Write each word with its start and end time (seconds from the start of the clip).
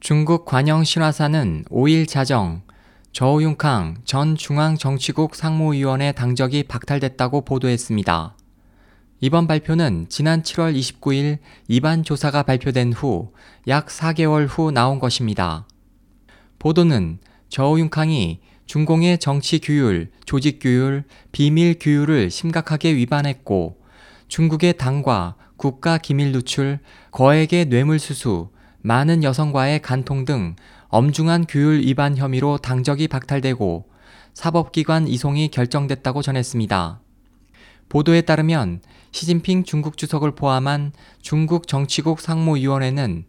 중국 0.00 0.44
관영 0.44 0.84
신화사는 0.84 1.64
5일 1.70 2.06
자정 2.06 2.62
저우융캉 3.12 4.02
전 4.04 4.36
중앙정치국 4.36 5.34
상무위원회 5.34 6.12
당적이 6.12 6.64
박탈됐다고 6.64 7.44
보도했습니다. 7.44 8.36
이번 9.20 9.46
발표는 9.46 10.06
지난 10.10 10.42
7월 10.42 10.76
29일 10.76 11.38
입안 11.68 12.02
조사가 12.02 12.42
발표된 12.42 12.92
후 12.92 13.32
약 13.68 13.86
4개월 13.86 14.46
후 14.48 14.70
나온 14.70 15.00
것입니다. 15.00 15.66
보도는 16.60 17.18
저우융캉이 17.48 18.40
중공의 18.66 19.18
정치 19.18 19.58
규율, 19.58 20.10
조직 20.24 20.58
규율, 20.60 21.04
비밀 21.32 21.76
규율을 21.80 22.30
심각하게 22.30 22.94
위반했고 22.94 23.80
중국의 24.28 24.76
당과 24.76 25.36
국가 25.56 25.98
기밀 25.98 26.32
누출, 26.32 26.78
거액의 27.10 27.66
뇌물 27.66 27.98
수수, 27.98 28.50
많은 28.86 29.24
여성과의 29.24 29.82
간통 29.82 30.24
등 30.24 30.54
엄중한 30.90 31.46
규율 31.48 31.80
위반 31.80 32.16
혐의로 32.16 32.56
당적이 32.56 33.08
박탈되고 33.08 33.84
사법기관 34.32 35.08
이송이 35.08 35.48
결정됐다고 35.48 36.22
전했습니다. 36.22 37.00
보도에 37.88 38.20
따르면 38.20 38.80
시진핑 39.10 39.64
중국 39.64 39.96
주석을 39.96 40.36
포함한 40.36 40.92
중국 41.20 41.66
정치국 41.66 42.20
상무위원회는 42.20 43.24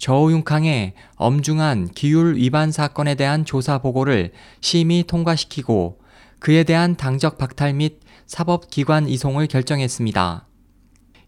저우융캉의 0.00 0.94
엄중한 1.14 1.90
기율 1.94 2.34
위반 2.34 2.72
사건에 2.72 3.14
대한 3.14 3.44
조사 3.44 3.78
보고를 3.78 4.32
심의 4.60 5.04
통과시키고 5.04 6.00
그에 6.40 6.64
대한 6.64 6.96
당적 6.96 7.38
박탈 7.38 7.74
및 7.74 8.00
사법기관 8.26 9.08
이송을 9.08 9.46
결정했습니다. 9.46 10.46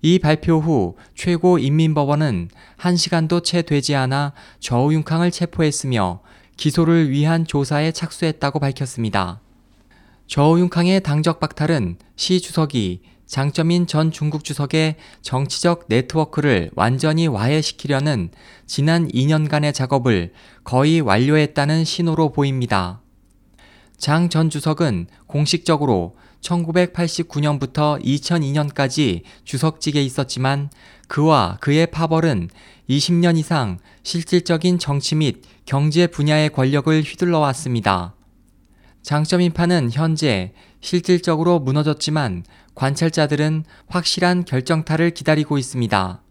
이 0.00 0.18
발표 0.18 0.60
후 0.60 0.96
최고인민법원은 1.14 2.50
1시간도 2.78 3.42
채 3.42 3.62
되지 3.62 3.96
않아 3.96 4.32
저우융캉을 4.60 5.30
체포했으며 5.30 6.20
기소를 6.56 7.10
위한 7.10 7.44
조사에 7.44 7.92
착수했다고 7.92 8.60
밝혔습니다. 8.60 9.40
저우융캉의 10.26 11.02
당적 11.02 11.40
박탈은 11.40 11.96
시 12.16 12.40
주석이 12.40 13.00
장점인 13.26 13.86
전 13.86 14.10
중국 14.10 14.42
주석의 14.42 14.96
정치적 15.20 15.84
네트워크를 15.88 16.70
완전히 16.74 17.26
와해시키려는 17.26 18.30
지난 18.66 19.06
2년간의 19.08 19.74
작업을 19.74 20.32
거의 20.64 21.00
완료했다는 21.00 21.84
신호로 21.84 22.32
보입니다. 22.32 23.02
장 23.98 24.28
전 24.30 24.48
주석은 24.48 25.08
공식적으로 25.26 26.14
1989년부터 26.40 28.00
2002년까지 28.00 29.22
주석직에 29.44 30.00
있었지만 30.02 30.70
그와 31.08 31.58
그의 31.60 31.88
파벌은 31.90 32.48
20년 32.88 33.36
이상 33.36 33.78
실질적인 34.04 34.78
정치 34.78 35.16
및 35.16 35.42
경제 35.66 36.06
분야의 36.06 36.50
권력을 36.50 37.02
휘둘러 37.02 37.40
왔습니다. 37.40 38.14
장점인파는 39.02 39.90
현재 39.90 40.52
실질적으로 40.80 41.58
무너졌지만 41.58 42.44
관찰자들은 42.76 43.64
확실한 43.88 44.44
결정타를 44.44 45.10
기다리고 45.10 45.58
있습니다. 45.58 46.22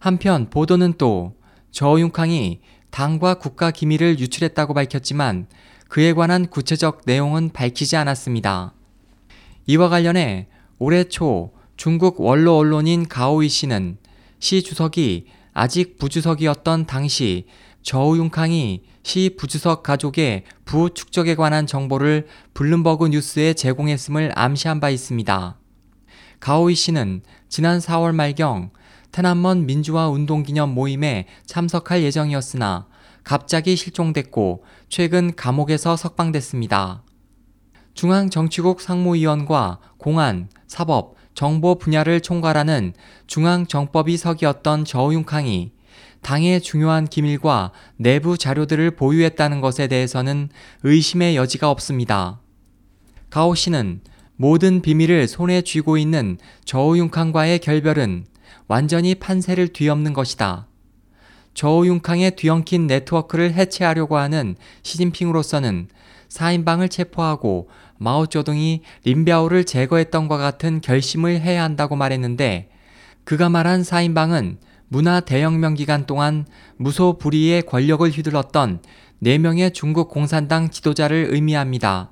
한편 0.00 0.50
보도는 0.50 0.94
또 0.98 1.36
저윤캉이 1.70 2.60
당과 2.90 3.34
국가 3.34 3.70
기밀을 3.70 4.18
유출했다고 4.18 4.74
밝혔지만 4.74 5.46
그에 5.88 6.12
관한 6.12 6.46
구체적 6.46 7.02
내용은 7.06 7.50
밝히지 7.50 7.96
않았습니다. 7.96 8.74
이와 9.66 9.88
관련해 9.88 10.48
올해 10.78 11.04
초 11.04 11.52
중국 11.76 12.20
원로 12.20 12.56
언론인 12.56 13.08
가오이 13.08 13.48
씨는 13.48 13.98
시 14.38 14.62
주석이 14.62 15.26
아직 15.52 15.98
부주석이었던 15.98 16.86
당시 16.86 17.46
저우융캉이 17.82 18.82
시 19.02 19.34
부주석 19.38 19.82
가족의 19.82 20.44
부 20.64 20.90
축적에 20.92 21.34
관한 21.34 21.66
정보를 21.66 22.26
블룸버그 22.54 23.08
뉴스에 23.08 23.54
제공했음을 23.54 24.32
암시한 24.34 24.80
바 24.80 24.90
있습니다. 24.90 25.58
가오이 26.40 26.74
씨는 26.74 27.22
지난 27.48 27.78
4월 27.78 28.14
말경 28.14 28.70
테난먼 29.10 29.66
민주화 29.66 30.08
운동 30.08 30.42
기념 30.42 30.74
모임에 30.74 31.26
참석할 31.46 32.02
예정이었으나 32.02 32.86
갑자기 33.28 33.76
실종됐고 33.76 34.64
최근 34.88 35.36
감옥에서 35.36 35.98
석방됐습니다. 35.98 37.02
중앙정치국 37.92 38.80
상무위원과 38.80 39.80
공안, 39.98 40.48
사법, 40.66 41.16
정보 41.34 41.74
분야를 41.74 42.22
총괄하는 42.22 42.94
중앙정법위석이었던 43.26 44.86
저우융캉이 44.86 45.72
당의 46.22 46.62
중요한 46.62 47.06
기밀과 47.06 47.72
내부 47.96 48.38
자료들을 48.38 48.92
보유했다는 48.92 49.60
것에 49.60 49.88
대해서는 49.88 50.48
의심의 50.84 51.36
여지가 51.36 51.70
없습니다. 51.70 52.40
가오 53.28 53.54
씨는 53.54 54.00
모든 54.36 54.80
비밀을 54.80 55.28
손에 55.28 55.60
쥐고 55.60 55.98
있는 55.98 56.38
저우융캉과의 56.64 57.58
결별은 57.58 58.24
완전히 58.68 59.14
판세를 59.14 59.74
뒤엎는 59.74 60.14
것이다. 60.14 60.67
저우융캉의 61.54 62.36
뒤엉킨 62.36 62.86
네트워크를 62.86 63.52
해체하려고 63.52 64.16
하는 64.16 64.56
시진핑으로서는 64.82 65.88
4인방을 66.28 66.90
체포하고 66.90 67.68
마오쩌둥이 67.98 68.82
린비아오를 69.04 69.64
제거했던 69.64 70.28
것 70.28 70.36
같은 70.36 70.80
결심을 70.80 71.40
해야 71.40 71.62
한다고 71.64 71.96
말했는데 71.96 72.68
그가 73.24 73.48
말한 73.48 73.82
4인방은 73.82 74.58
문화 74.88 75.20
대혁명 75.20 75.74
기간 75.74 76.06
동안 76.06 76.46
무소불위의 76.76 77.62
권력을 77.62 78.08
휘둘렀던 78.08 78.80
4명의 79.22 79.74
중국 79.74 80.08
공산당 80.08 80.70
지도자를 80.70 81.28
의미합니다. 81.30 82.10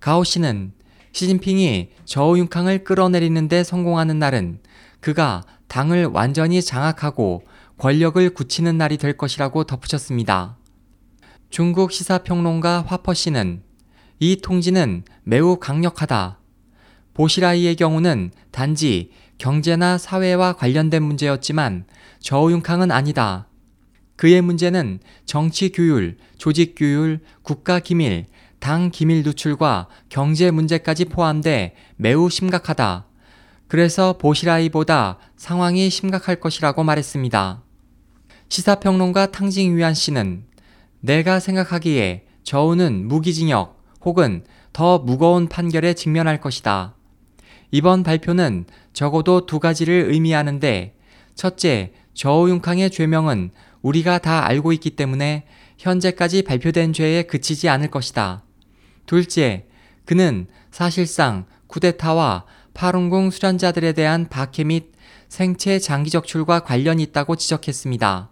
가오 0.00 0.24
씨는 0.24 0.72
시진핑이 1.12 1.90
저우융캉을 2.04 2.84
끌어내리는데 2.84 3.62
성공하는 3.62 4.18
날은 4.18 4.58
그가 5.00 5.42
당을 5.68 6.06
완전히 6.06 6.60
장악하고 6.60 7.42
권력을 7.82 8.30
굳히는 8.30 8.78
날이 8.78 8.96
될 8.96 9.16
것이라고 9.16 9.64
덧붙였습니다. 9.64 10.56
중국 11.50 11.90
시사평론가 11.90 12.84
화퍼 12.86 13.12
씨는 13.12 13.64
이 14.20 14.36
통지는 14.36 15.02
매우 15.24 15.56
강력하다. 15.56 16.38
보시라이의 17.12 17.74
경우는 17.74 18.30
단지 18.52 19.10
경제나 19.36 19.98
사회와 19.98 20.52
관련된 20.52 21.02
문제였지만 21.02 21.86
저우융캉은 22.20 22.92
아니다. 22.92 23.48
그의 24.14 24.42
문제는 24.42 25.00
정치 25.26 25.70
규율, 25.70 26.18
조직 26.38 26.76
규율, 26.76 27.18
국가 27.42 27.80
기밀, 27.80 28.26
당 28.60 28.92
기밀 28.92 29.24
누출과 29.24 29.88
경제 30.08 30.52
문제까지 30.52 31.06
포함돼 31.06 31.74
매우 31.96 32.30
심각하다. 32.30 33.06
그래서 33.66 34.18
보시라이보다 34.18 35.18
상황이 35.36 35.90
심각할 35.90 36.38
것이라고 36.38 36.84
말했습니다. 36.84 37.64
시사평론가 38.52 39.30
탕징위안 39.30 39.94
씨는 39.94 40.44
내가 41.00 41.40
생각하기에 41.40 42.26
저우는 42.42 43.08
무기징역, 43.08 43.82
혹은 44.02 44.44
더 44.74 44.98
무거운 44.98 45.48
판결에 45.48 45.94
직면할 45.94 46.38
것이다. 46.38 46.94
이번 47.70 48.02
발표는 48.02 48.66
적어도 48.92 49.46
두 49.46 49.58
가지를 49.58 50.08
의미하는데 50.10 50.94
첫째, 51.34 51.94
저우융캉의 52.12 52.90
죄명은 52.90 53.52
우리가 53.80 54.18
다 54.18 54.44
알고 54.44 54.74
있기 54.74 54.90
때문에 54.90 55.46
현재까지 55.78 56.42
발표된 56.42 56.92
죄에 56.92 57.22
그치지 57.22 57.70
않을 57.70 57.88
것이다. 57.88 58.42
둘째, 59.06 59.64
그는 60.04 60.46
사실상 60.70 61.46
쿠데타와 61.68 62.44
파룬궁 62.74 63.30
수련자들에 63.30 63.94
대한 63.94 64.28
박해 64.28 64.64
및 64.64 64.92
생체 65.30 65.78
장기 65.78 66.10
적출과 66.10 66.60
관련이 66.60 67.02
있다고 67.04 67.36
지적했습니다. 67.36 68.31